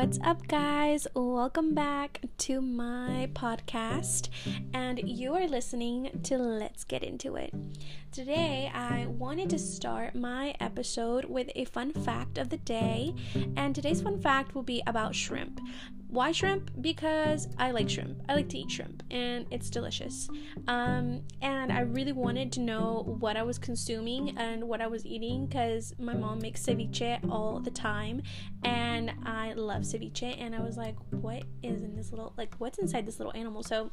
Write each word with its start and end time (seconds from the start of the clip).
What's 0.00 0.18
up, 0.24 0.48
guys? 0.48 1.06
Welcome 1.14 1.74
back 1.74 2.22
to 2.38 2.62
my 2.62 3.28
podcast, 3.34 4.30
and 4.72 4.98
you 5.04 5.34
are 5.34 5.46
listening 5.46 6.20
to 6.22 6.38
Let's 6.38 6.84
Get 6.84 7.02
Into 7.02 7.36
It. 7.36 7.52
Today, 8.10 8.72
I 8.74 9.04
wanted 9.08 9.50
to 9.50 9.58
start 9.58 10.14
my 10.14 10.54
episode 10.58 11.26
with 11.26 11.50
a 11.54 11.66
fun 11.66 11.92
fact 11.92 12.38
of 12.38 12.48
the 12.48 12.56
day, 12.56 13.14
and 13.58 13.74
today's 13.74 14.00
fun 14.00 14.18
fact 14.18 14.54
will 14.54 14.62
be 14.62 14.82
about 14.86 15.14
shrimp. 15.14 15.60
Why 16.10 16.32
shrimp? 16.32 16.72
Because 16.80 17.46
I 17.56 17.70
like 17.70 17.88
shrimp. 17.88 18.20
I 18.28 18.34
like 18.34 18.48
to 18.48 18.58
eat 18.58 18.68
shrimp 18.72 19.04
and 19.12 19.46
it's 19.52 19.70
delicious. 19.70 20.28
Um, 20.66 21.22
and 21.40 21.72
I 21.72 21.82
really 21.82 22.10
wanted 22.10 22.50
to 22.52 22.60
know 22.60 23.16
what 23.20 23.36
I 23.36 23.44
was 23.44 23.58
consuming 23.58 24.36
and 24.36 24.64
what 24.64 24.80
I 24.80 24.88
was 24.88 25.06
eating 25.06 25.46
because 25.46 25.94
my 26.00 26.14
mom 26.14 26.40
makes 26.40 26.66
ceviche 26.66 27.20
all 27.30 27.60
the 27.60 27.70
time 27.70 28.22
and 28.64 29.12
I 29.24 29.52
love 29.52 29.82
ceviche. 29.82 30.34
And 30.36 30.52
I 30.52 30.60
was 30.60 30.76
like, 30.76 30.96
what 31.10 31.44
is 31.62 31.82
in 31.82 31.94
this 31.94 32.10
little, 32.10 32.32
like, 32.36 32.56
what's 32.58 32.78
inside 32.78 33.06
this 33.06 33.20
little 33.20 33.34
animal? 33.36 33.62
So, 33.62 33.90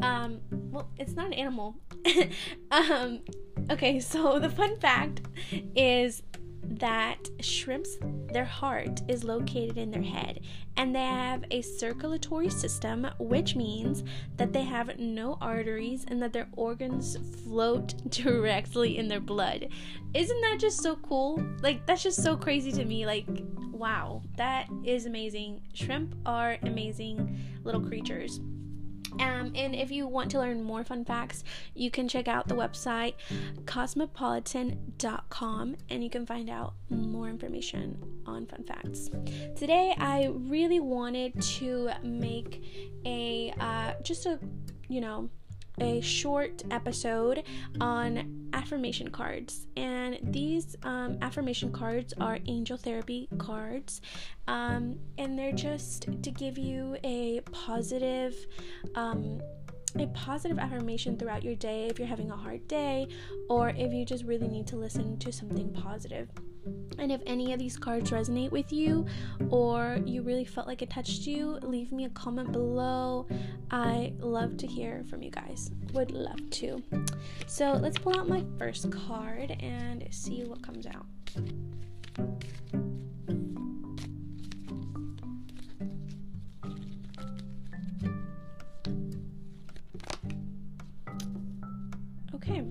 um, 0.00 0.40
well, 0.50 0.88
it's 0.96 1.12
not 1.12 1.26
an 1.26 1.34
animal. 1.34 1.76
um, 2.70 3.20
okay, 3.70 4.00
so 4.00 4.38
the 4.38 4.48
fun 4.48 4.80
fact 4.80 5.20
is 5.76 6.22
that 6.70 7.28
shrimps, 7.40 7.98
their 8.32 8.44
heart 8.44 9.02
is 9.08 9.24
located 9.24 9.78
in 9.78 9.90
their 9.90 10.02
head, 10.02 10.40
and 10.76 10.94
they 10.94 11.04
have 11.04 11.44
a 11.50 11.62
circulatory 11.62 12.50
system, 12.50 13.06
which 13.18 13.54
means 13.54 14.02
that 14.36 14.52
they 14.52 14.62
have 14.62 14.98
no 14.98 15.38
arteries 15.40 16.04
and 16.08 16.20
that 16.22 16.32
their 16.32 16.48
organs 16.56 17.16
float 17.44 17.94
directly 18.10 18.98
in 18.98 19.08
their 19.08 19.20
blood. 19.20 19.68
Isn't 20.14 20.40
that 20.40 20.58
just 20.60 20.82
so 20.82 20.96
cool? 20.96 21.44
Like, 21.60 21.86
that's 21.86 22.02
just 22.02 22.22
so 22.22 22.36
crazy 22.36 22.72
to 22.72 22.84
me. 22.84 23.06
Like, 23.06 23.26
wow, 23.72 24.22
that 24.36 24.68
is 24.84 25.06
amazing. 25.06 25.60
Shrimp 25.74 26.14
are 26.24 26.58
amazing 26.62 27.38
little 27.64 27.80
creatures. 27.80 28.40
Um, 29.20 29.52
and 29.54 29.74
if 29.74 29.90
you 29.90 30.06
want 30.06 30.30
to 30.32 30.38
learn 30.38 30.62
more 30.62 30.84
fun 30.84 31.04
facts, 31.04 31.44
you 31.74 31.90
can 31.90 32.08
check 32.08 32.28
out 32.28 32.48
the 32.48 32.54
website 32.54 33.14
cosmopolitan.com 33.66 35.76
and 35.90 36.04
you 36.04 36.10
can 36.10 36.26
find 36.26 36.50
out 36.50 36.74
more 36.90 37.28
information 37.28 37.98
on 38.26 38.46
fun 38.46 38.64
facts. 38.64 39.10
Today, 39.56 39.94
I 39.98 40.30
really 40.32 40.80
wanted 40.80 41.40
to 41.40 41.90
make 42.02 42.62
a 43.04 43.52
uh, 43.60 43.92
just 44.02 44.26
a 44.26 44.38
you 44.88 45.00
know 45.00 45.30
a 45.80 46.00
short 46.00 46.62
episode 46.70 47.42
on 47.80 48.48
affirmation 48.52 49.10
cards. 49.10 49.66
And 49.76 50.18
these 50.22 50.76
um, 50.82 51.18
affirmation 51.22 51.72
cards 51.72 52.14
are 52.20 52.38
angel 52.46 52.76
therapy 52.76 53.28
cards. 53.38 54.00
Um, 54.46 54.98
and 55.18 55.38
they're 55.38 55.52
just 55.52 56.08
to 56.22 56.30
give 56.30 56.58
you 56.58 56.96
a 57.04 57.40
positive. 57.52 58.34
Um, 58.94 59.40
a 59.96 60.08
positive 60.08 60.58
affirmation 60.58 61.16
throughout 61.16 61.44
your 61.44 61.54
day 61.54 61.86
if 61.86 62.00
you're 62.00 62.08
having 62.08 62.28
a 62.28 62.36
hard 62.36 62.66
day 62.66 63.06
or 63.48 63.68
if 63.68 63.92
you 63.92 64.04
just 64.04 64.24
really 64.24 64.48
need 64.48 64.66
to 64.66 64.74
listen 64.74 65.16
to 65.20 65.30
something 65.30 65.72
positive. 65.72 66.28
And 66.98 67.12
if 67.12 67.20
any 67.26 67.52
of 67.52 67.58
these 67.58 67.76
cards 67.76 68.10
resonate 68.10 68.50
with 68.50 68.72
you 68.72 69.04
or 69.50 69.98
you 70.06 70.22
really 70.22 70.44
felt 70.44 70.66
like 70.66 70.80
it 70.80 70.90
touched 70.90 71.26
you, 71.26 71.58
leave 71.62 71.92
me 71.92 72.04
a 72.06 72.10
comment 72.10 72.52
below. 72.52 73.26
I 73.70 74.12
love 74.20 74.56
to 74.58 74.66
hear 74.66 75.04
from 75.10 75.22
you 75.22 75.30
guys. 75.30 75.70
Would 75.92 76.12
love 76.12 76.48
to. 76.50 76.82
So 77.46 77.72
let's 77.72 77.98
pull 77.98 78.18
out 78.18 78.28
my 78.28 78.44
first 78.58 78.90
card 78.90 79.50
and 79.60 80.06
see 80.10 80.44
what 80.44 80.62
comes 80.62 80.86
out. 80.86 81.06
Okay, 92.34 92.64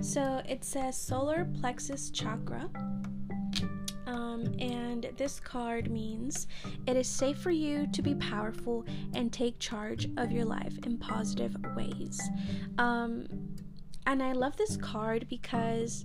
so 0.00 0.42
it 0.48 0.64
says 0.64 0.96
solar 0.96 1.46
plexus 1.60 2.10
chakra 2.10 2.68
this 5.22 5.38
card 5.38 5.88
means 5.88 6.48
it 6.88 6.96
is 6.96 7.06
safe 7.06 7.38
for 7.38 7.52
you 7.52 7.86
to 7.92 8.02
be 8.02 8.16
powerful 8.16 8.84
and 9.14 9.32
take 9.32 9.56
charge 9.60 10.08
of 10.16 10.32
your 10.32 10.44
life 10.44 10.76
in 10.84 10.98
positive 10.98 11.54
ways. 11.76 12.20
Um, 12.78 13.28
and 14.04 14.20
I 14.20 14.32
love 14.32 14.56
this 14.56 14.76
card 14.76 15.28
because 15.30 16.04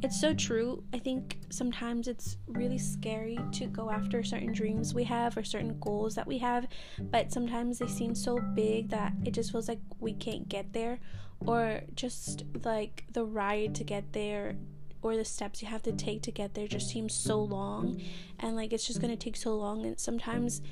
it's 0.00 0.20
so 0.20 0.32
true. 0.32 0.84
I 0.92 0.98
think 0.98 1.38
sometimes 1.50 2.06
it's 2.06 2.36
really 2.46 2.78
scary 2.78 3.36
to 3.54 3.66
go 3.66 3.90
after 3.90 4.22
certain 4.22 4.52
dreams 4.52 4.94
we 4.94 5.02
have 5.04 5.36
or 5.36 5.42
certain 5.42 5.80
goals 5.80 6.14
that 6.14 6.28
we 6.28 6.38
have, 6.38 6.68
but 7.10 7.32
sometimes 7.32 7.80
they 7.80 7.88
seem 7.88 8.14
so 8.14 8.38
big 8.54 8.90
that 8.90 9.12
it 9.24 9.32
just 9.32 9.50
feels 9.50 9.66
like 9.66 9.80
we 9.98 10.12
can't 10.12 10.48
get 10.48 10.72
there, 10.72 11.00
or 11.46 11.80
just 11.96 12.44
like 12.64 13.06
the 13.12 13.24
ride 13.24 13.74
to 13.74 13.82
get 13.82 14.12
there 14.12 14.54
or 15.02 15.16
the 15.16 15.24
steps 15.24 15.60
you 15.60 15.68
have 15.68 15.82
to 15.82 15.92
take 15.92 16.22
to 16.22 16.30
get 16.30 16.54
there 16.54 16.66
just 16.66 16.88
seems 16.88 17.14
so 17.14 17.40
long. 17.40 18.00
And 18.38 18.56
like 18.56 18.72
it's 18.72 18.86
just 18.86 19.00
going 19.00 19.10
to 19.10 19.22
take 19.22 19.36
so 19.36 19.54
long. 19.54 19.84
And 19.84 19.98
sometimes 19.98 20.62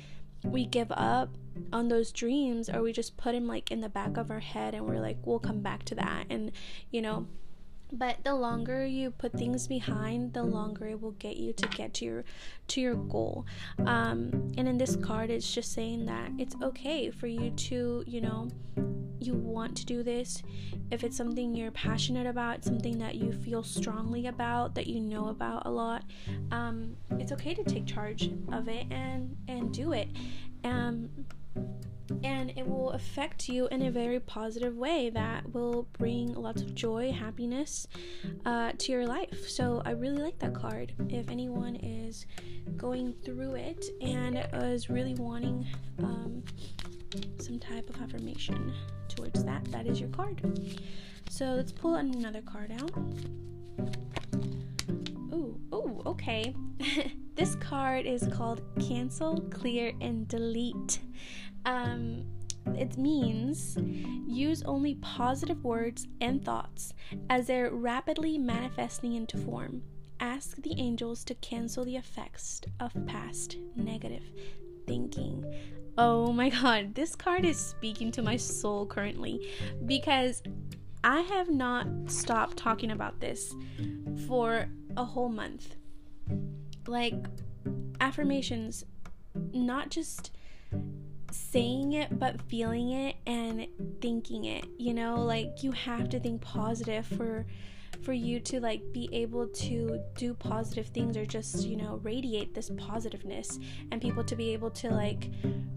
we 0.43 0.65
give 0.65 0.91
up 0.91 1.29
on 1.71 1.89
those 1.89 2.11
dreams 2.11 2.69
or 2.69 2.81
we 2.81 2.91
just 2.93 3.17
put 3.17 3.33
them 3.33 3.45
like 3.45 3.71
in 3.71 3.81
the 3.81 3.89
back 3.89 4.17
of 4.17 4.31
our 4.31 4.39
head 4.39 4.73
and 4.73 4.85
we're 4.85 4.99
like 4.99 5.17
we'll 5.23 5.39
come 5.39 5.61
back 5.61 5.83
to 5.85 5.95
that. 5.95 6.25
And 6.29 6.51
you 6.89 7.01
know 7.01 7.27
but 7.93 8.23
the 8.23 8.33
longer 8.33 8.85
you 8.85 9.11
put 9.11 9.33
things 9.33 9.67
behind 9.67 10.33
the 10.33 10.43
longer 10.43 10.87
it 10.87 11.01
will 11.01 11.11
get 11.11 11.35
you 11.35 11.51
to 11.51 11.67
get 11.67 11.93
to 11.95 12.05
your 12.05 12.23
to 12.67 12.81
your 12.81 12.95
goal. 12.95 13.45
Um, 13.79 14.53
and 14.57 14.67
in 14.67 14.77
this 14.77 14.95
card 14.95 15.29
it's 15.29 15.51
just 15.53 15.73
saying 15.73 16.05
that 16.05 16.31
it's 16.37 16.55
okay 16.61 17.11
for 17.11 17.27
you 17.27 17.51
to 17.51 18.03
you 18.07 18.21
know 18.21 18.47
you 19.21 19.33
want 19.33 19.75
to 19.77 19.85
do 19.85 20.03
this 20.03 20.41
if 20.89 21.03
it's 21.03 21.15
something 21.15 21.55
you're 21.55 21.71
passionate 21.71 22.27
about 22.27 22.63
something 22.63 22.97
that 22.97 23.15
you 23.15 23.31
feel 23.31 23.63
strongly 23.63 24.27
about 24.27 24.75
that 24.75 24.87
you 24.87 24.99
know 24.99 25.27
about 25.29 25.65
a 25.65 25.69
lot 25.69 26.03
um, 26.51 26.95
it's 27.11 27.31
okay 27.31 27.53
to 27.53 27.63
take 27.63 27.85
charge 27.85 28.31
of 28.51 28.67
it 28.67 28.85
and 28.91 29.37
and 29.47 29.73
do 29.73 29.93
it. 29.93 30.09
Um, 30.63 31.09
and 32.23 32.51
it 32.57 32.67
will 32.67 32.91
affect 32.91 33.47
you 33.49 33.67
in 33.67 33.83
a 33.83 33.91
very 33.91 34.19
positive 34.19 34.75
way 34.77 35.09
that 35.09 35.53
will 35.53 35.87
bring 35.93 36.33
lots 36.33 36.61
of 36.61 36.73
joy, 36.75 37.11
happiness 37.11 37.87
uh, 38.45 38.71
to 38.77 38.91
your 38.91 39.05
life. 39.05 39.49
So 39.49 39.81
I 39.85 39.91
really 39.91 40.21
like 40.21 40.39
that 40.39 40.53
card. 40.53 40.93
If 41.09 41.29
anyone 41.29 41.75
is 41.77 42.25
going 42.77 43.13
through 43.23 43.55
it 43.55 43.85
and 44.01 44.45
is 44.53 44.89
really 44.89 45.13
wanting 45.15 45.65
um, 45.99 46.43
some 47.39 47.59
type 47.59 47.89
of 47.89 48.01
affirmation 48.01 48.73
towards 49.07 49.43
that, 49.43 49.63
that 49.71 49.87
is 49.87 49.99
your 49.99 50.09
card. 50.09 50.41
So 51.29 51.45
let's 51.45 51.71
pull 51.71 51.95
another 51.95 52.41
card 52.41 52.71
out. 52.71 52.91
Oh, 55.31 55.57
oh, 55.71 56.01
okay. 56.05 56.53
this 57.35 57.55
card 57.55 58.05
is 58.05 58.27
called 58.33 58.61
Cancel, 58.79 59.39
Clear, 59.49 59.93
and 60.01 60.27
Delete. 60.27 60.99
Um, 61.65 62.25
it 62.75 62.97
means 62.97 63.77
use 64.27 64.63
only 64.63 64.95
positive 64.95 65.63
words 65.63 66.07
and 66.21 66.43
thoughts 66.43 66.93
as 67.29 67.47
they're 67.47 67.71
rapidly 67.71 68.37
manifesting 68.37 69.13
into 69.13 69.37
form. 69.37 69.83
Ask 70.19 70.61
the 70.61 70.75
angels 70.77 71.23
to 71.25 71.35
cancel 71.35 71.83
the 71.83 71.95
effects 71.95 72.61
of 72.79 72.93
past 73.07 73.57
negative 73.75 74.23
thinking. 74.87 75.45
Oh 75.97 76.31
my 76.31 76.49
god, 76.49 76.95
this 76.95 77.15
card 77.15 77.45
is 77.45 77.57
speaking 77.57 78.11
to 78.13 78.21
my 78.21 78.37
soul 78.37 78.85
currently 78.85 79.49
because 79.85 80.41
I 81.03 81.21
have 81.21 81.49
not 81.49 81.87
stopped 82.05 82.57
talking 82.57 82.91
about 82.91 83.19
this 83.19 83.53
for 84.27 84.67
a 84.95 85.03
whole 85.03 85.29
month. 85.29 85.75
Like, 86.87 87.15
affirmations, 87.99 88.85
not 89.53 89.89
just 89.89 90.31
saying 91.33 91.93
it 91.93 92.19
but 92.19 92.41
feeling 92.43 92.91
it 92.91 93.15
and 93.25 93.67
thinking 94.01 94.45
it 94.45 94.65
you 94.77 94.93
know? 94.93 95.23
Like 95.23 95.63
you 95.63 95.71
have 95.71 96.09
to 96.09 96.19
think 96.19 96.41
positive 96.41 97.05
for 97.05 97.45
for 98.03 98.13
you 98.13 98.39
to 98.39 98.59
like 98.59 98.81
be 98.93 99.07
able 99.11 99.47
to 99.47 100.01
do 100.17 100.33
positive 100.33 100.87
things 100.87 101.15
or 101.15 101.25
just 101.25 101.65
you 101.65 101.77
know 101.77 101.99
radiate 102.03 102.53
this 102.53 102.71
positiveness 102.77 103.59
and 103.91 104.01
people 104.01 104.23
to 104.23 104.35
be 104.35 104.53
able 104.53 104.71
to 104.71 104.89
like 104.89 105.29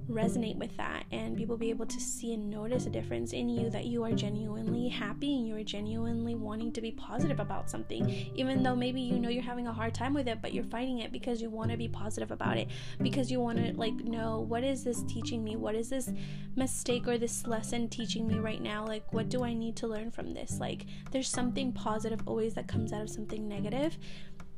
resonate 0.08 0.56
with 0.56 0.76
that 0.76 1.04
and 1.12 1.36
people 1.36 1.56
be 1.56 1.70
able 1.70 1.86
to 1.86 1.98
see 1.98 2.34
and 2.34 2.50
notice 2.50 2.86
a 2.86 2.90
difference 2.90 3.32
in 3.32 3.48
you 3.48 3.70
that 3.70 3.86
you 3.86 4.04
are 4.04 4.12
genuinely 4.12 4.88
happy 4.88 5.36
and 5.36 5.48
you 5.48 5.56
are 5.56 5.62
genuinely 5.62 6.34
wanting 6.34 6.70
to 6.70 6.80
be 6.82 6.90
positive 6.90 7.40
about 7.40 7.70
something 7.70 8.08
even 8.34 8.62
though 8.62 8.76
maybe 8.76 9.00
you 9.00 9.18
know 9.18 9.30
you're 9.30 9.42
having 9.42 9.66
a 9.66 9.72
hard 9.72 9.94
time 9.94 10.12
with 10.12 10.28
it 10.28 10.42
but 10.42 10.52
you're 10.52 10.64
fighting 10.64 10.98
it 10.98 11.10
because 11.10 11.40
you 11.40 11.48
want 11.48 11.70
to 11.70 11.76
be 11.76 11.88
positive 11.88 12.30
about 12.30 12.58
it 12.58 12.68
because 13.02 13.30
you 13.30 13.40
want 13.40 13.58
to 13.58 13.72
like 13.78 13.94
know 13.94 14.40
what 14.40 14.62
is 14.62 14.84
this 14.84 15.02
teaching 15.04 15.42
me? 15.42 15.56
What 15.56 15.74
is 15.74 15.88
this 15.88 16.10
mistake 16.56 17.08
or 17.08 17.18
this 17.18 17.46
lesson 17.46 17.88
teaching 17.88 18.26
me 18.26 18.38
right 18.38 18.62
now? 18.62 18.86
Like 18.86 19.10
what 19.12 19.28
do 19.28 19.42
i 19.42 19.54
need 19.54 19.76
to 19.76 19.86
learn 19.86 20.10
from 20.10 20.34
this? 20.34 20.58
Like 20.60 20.86
there's 21.10 21.28
something 21.28 21.72
positive 21.72 22.20
always 22.26 22.54
that 22.54 22.68
comes 22.68 22.92
out 22.92 23.02
of 23.02 23.10
something 23.10 23.48
negative 23.48 23.98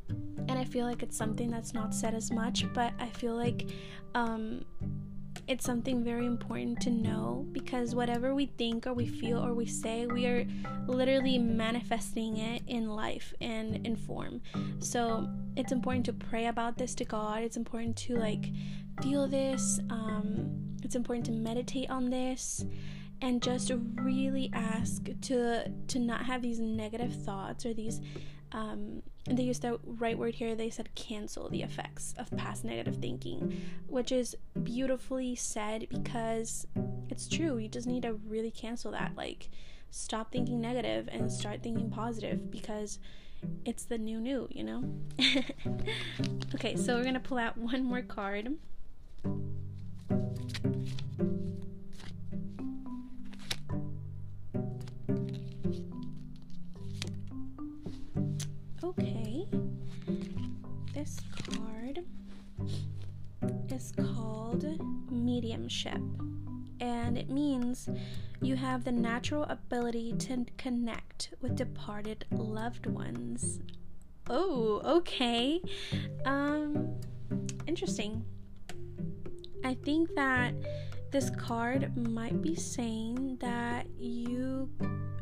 and 0.08 0.52
I 0.52 0.64
feel 0.64 0.86
like 0.86 1.02
it's 1.02 1.16
something 1.16 1.50
that's 1.50 1.74
not 1.74 1.92
said 1.92 2.14
as 2.14 2.30
much, 2.30 2.72
but 2.72 2.92
I 3.00 3.08
feel 3.08 3.34
like 3.34 3.68
um, 4.14 4.64
it's 5.48 5.64
something 5.64 6.02
very 6.02 6.26
important 6.26 6.80
to 6.80 6.90
know 6.90 7.46
because 7.52 7.94
whatever 7.94 8.34
we 8.34 8.46
think 8.46 8.86
or 8.86 8.92
we 8.92 9.06
feel 9.06 9.38
or 9.38 9.54
we 9.54 9.66
say, 9.66 10.06
we 10.06 10.26
are 10.26 10.44
literally 10.86 11.38
manifesting 11.38 12.38
it 12.38 12.62
in 12.66 12.88
life 12.88 13.32
and 13.40 13.86
in 13.86 13.96
form. 13.96 14.40
So 14.80 15.28
it's 15.56 15.72
important 15.72 16.06
to 16.06 16.12
pray 16.12 16.46
about 16.46 16.78
this 16.78 16.94
to 16.96 17.04
God. 17.04 17.42
It's 17.42 17.56
important 17.56 17.96
to 17.98 18.16
like 18.16 18.46
feel 19.02 19.28
this. 19.28 19.78
Um, 19.88 20.76
it's 20.82 20.96
important 20.96 21.26
to 21.26 21.32
meditate 21.32 21.90
on 21.90 22.10
this 22.10 22.64
and 23.22 23.42
just 23.42 23.72
really 23.94 24.50
ask 24.52 25.08
to 25.22 25.70
to 25.88 25.98
not 25.98 26.26
have 26.26 26.42
these 26.42 26.60
negative 26.60 27.14
thoughts 27.24 27.64
or 27.64 27.72
these 27.72 28.00
um, 28.52 29.02
they 29.28 29.42
used 29.42 29.62
the 29.62 29.78
right 29.84 30.16
word 30.16 30.34
here. 30.34 30.54
They 30.54 30.70
said 30.70 30.94
cancel 30.94 31.48
the 31.48 31.62
effects 31.62 32.14
of 32.18 32.30
past 32.36 32.64
negative 32.64 32.96
thinking, 32.96 33.60
which 33.86 34.12
is 34.12 34.36
beautifully 34.62 35.34
said 35.34 35.88
because 35.90 36.66
it's 37.10 37.28
true. 37.28 37.58
You 37.58 37.68
just 37.68 37.86
need 37.86 38.02
to 38.02 38.14
really 38.14 38.50
cancel 38.50 38.92
that. 38.92 39.12
Like, 39.16 39.50
stop 39.90 40.32
thinking 40.32 40.60
negative 40.60 41.08
and 41.10 41.30
start 41.30 41.62
thinking 41.62 41.90
positive 41.90 42.50
because 42.50 42.98
it's 43.64 43.84
the 43.84 43.98
new 43.98 44.20
new, 44.20 44.48
you 44.50 44.64
know? 44.64 44.84
okay, 46.54 46.76
so 46.76 46.96
we're 46.96 47.04
gonna 47.04 47.20
pull 47.20 47.38
out 47.38 47.56
one 47.56 47.84
more 47.84 48.02
card. 48.02 48.48
Called 64.60 65.10
mediumship, 65.10 66.00
and 66.80 67.18
it 67.18 67.30
means 67.30 67.88
you 68.40 68.56
have 68.56 68.84
the 68.84 68.92
natural 68.92 69.44
ability 69.44 70.14
to 70.18 70.44
connect 70.56 71.34
with 71.40 71.56
departed 71.56 72.24
loved 72.30 72.86
ones. 72.86 73.60
Oh, 74.28 74.80
okay. 74.84 75.60
Um, 76.24 76.96
interesting. 77.66 78.24
I 79.64 79.74
think 79.74 80.14
that 80.14 80.54
this 81.12 81.30
card 81.30 81.96
might 81.96 82.42
be 82.42 82.54
saying 82.54 83.38
that 83.40 83.86
you 83.98 84.68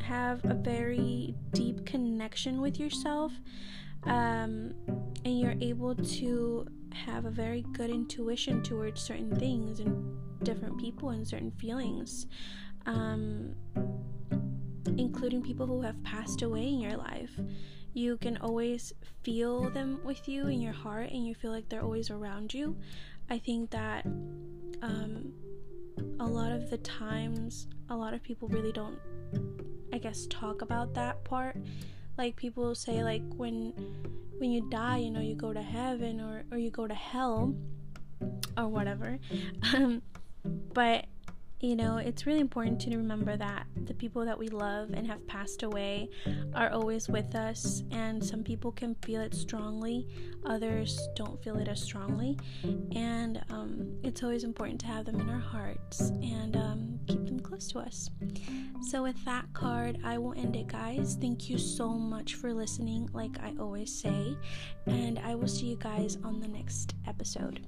have 0.03 0.45
a 0.45 0.55
very 0.55 1.35
deep 1.53 1.87
connection 1.87 2.61
with 2.61 2.79
yourself 2.79 3.33
um, 4.05 4.75
and 5.25 5.41
you're 5.41 5.57
able 5.61 5.95
to 5.95 6.67
have 6.95 7.25
a 7.25 7.31
very 7.31 7.63
good 7.73 7.91
intuition 7.91 8.63
towards 8.63 9.01
certain 9.01 9.35
things 9.37 9.81
and 9.81 10.17
different 10.43 10.79
people 10.79 11.11
and 11.11 11.27
certain 11.27 11.51
feelings 11.53 12.27
um, 12.87 13.55
including 14.99 15.43
people 15.43 15.67
who 15.67 15.81
have 15.81 16.03
passed 16.03 16.43
away 16.43 16.67
in 16.67 16.81
your 16.81 16.97
life 16.97 17.33
you 17.93 18.17
can 18.19 18.37
always 18.39 18.93
feel 19.23 19.71
them 19.71 20.01
with 20.05 20.29
you 20.29 20.49
in 20.49 20.61
your 20.61 20.73
heart 20.73 21.11
and 21.11 21.27
you 21.27 21.35
feel 21.35 21.51
like 21.51 21.69
they're 21.69 21.83
always 21.83 22.11
around 22.11 22.53
you 22.53 22.77
i 23.31 23.39
think 23.39 23.71
that 23.71 24.05
um, 24.83 25.33
a 26.21 26.27
lot 26.27 26.53
of 26.53 26.71
the 26.71 26.79
times 26.79 27.67
a 27.89 27.97
lot 27.97 28.15
of 28.15 28.23
people 28.23 28.49
really 28.49 28.73
don't 28.73 28.99
I 29.95 29.99
guess 29.99 30.27
talk 30.29 30.61
about 30.61 30.93
that 30.95 31.23
part. 31.23 31.57
Like 32.19 32.35
people 32.35 32.75
say 32.75 33.05
like 33.05 33.23
when 33.37 33.73
when 34.39 34.51
you 34.51 34.69
die, 34.71 34.99
you 34.99 35.11
know, 35.11 35.21
you 35.21 35.35
go 35.35 35.53
to 35.53 35.63
heaven 35.63 36.21
or 36.21 36.45
or 36.51 36.59
you 36.59 36.71
go 36.71 36.87
to 36.87 36.95
hell 36.95 37.55
or 38.57 38.69
whatever. 38.69 39.19
Um, 39.75 40.03
but 40.75 41.07
you 41.61 41.77
know, 41.77 41.97
it's 41.97 42.27
really 42.27 42.41
important 42.41 42.81
to 42.83 42.97
remember 42.97 43.37
that 43.37 43.67
the 43.85 43.95
people 43.95 44.25
that 44.25 44.39
we 44.39 44.49
love 44.49 44.91
and 44.93 45.07
have 45.07 45.27
passed 45.27 45.63
away 45.63 46.11
are 46.55 46.71
always 46.71 47.09
with 47.09 47.35
us, 47.35 47.83
and 47.91 48.23
some 48.23 48.43
people 48.43 48.73
can 48.73 48.95
feel 48.97 49.21
it 49.21 49.35
strongly, 49.35 50.07
others 50.45 51.09
don't 51.15 51.43
feel 51.43 51.57
it 51.57 51.69
as 51.69 51.81
strongly, 51.81 52.39
and 52.95 53.43
um, 53.51 53.97
it's 54.03 54.23
always 54.23 54.45
important 54.45 54.81
to 54.81 54.87
have 54.87 55.07
them 55.07 55.21
in 55.21 55.31
our 55.31 55.41
hearts 55.41 56.01
and 56.23 56.57
um, 56.57 56.99
keep 57.07 57.25
them 57.25 57.41
close 57.41 57.69
to 57.69 57.79
us. 57.79 58.11
So, 58.83 59.03
with 59.03 59.25
that 59.25 59.47
card, 59.55 59.99
I 60.05 60.19
will 60.19 60.35
end 60.35 60.57
it, 60.57 60.67
guys. 60.67 61.17
Thank 61.19 61.49
you 61.49 61.57
so 61.57 61.89
much 61.89 62.35
for 62.35 62.53
listening, 62.53 63.09
like 63.13 63.39
I 63.43 63.55
always 63.59 63.95
say, 63.95 64.37
and 64.87 65.19
I 65.21 65.35
will 65.35 65.49
see 65.49 65.67
you 65.67 65.77
guys 65.77 66.19
on 66.23 66.41
the 66.41 66.49
next 66.49 66.95
episode. 67.07 67.65